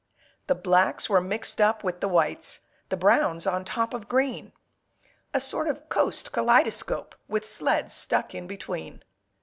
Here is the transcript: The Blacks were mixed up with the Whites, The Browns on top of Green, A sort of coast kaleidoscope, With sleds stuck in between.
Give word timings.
The 0.47 0.55
Blacks 0.55 1.09
were 1.09 1.21
mixed 1.21 1.61
up 1.61 1.83
with 1.83 2.01
the 2.01 2.07
Whites, 2.07 2.61
The 2.89 2.97
Browns 2.97 3.45
on 3.45 3.63
top 3.63 3.93
of 3.93 4.09
Green, 4.09 4.51
A 5.31 5.39
sort 5.39 5.67
of 5.67 5.89
coast 5.89 6.31
kaleidoscope, 6.31 7.13
With 7.27 7.45
sleds 7.45 7.93
stuck 7.93 8.33
in 8.33 8.47
between. 8.47 9.03